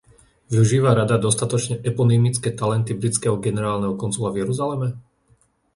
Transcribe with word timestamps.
Využíva 0.51 0.97
Rada 0.99 1.17
dostatočne 1.27 1.75
eponymické 1.89 2.49
talenty 2.59 2.91
britského 3.01 3.37
generálneho 3.45 3.93
konzula 4.01 4.29
v 4.33 4.39
Jeruzaleme? 4.41 4.87